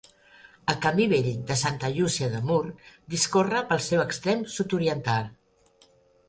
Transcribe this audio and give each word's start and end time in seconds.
El 0.71 0.77
Camí 0.85 1.03
vell 1.11 1.27
de 1.51 1.57
Santa 1.63 1.91
Llúcia 1.97 2.29
de 2.35 2.39
Mur 2.47 2.61
discorre 3.17 3.61
pel 3.73 3.85
seu 3.89 4.03
extrem 4.07 4.43
sud-oriental. 4.57 5.31